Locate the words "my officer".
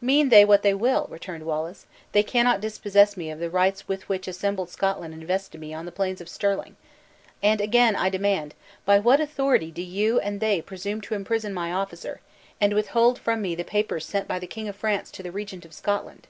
11.52-12.22